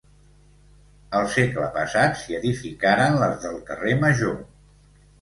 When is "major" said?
4.05-4.39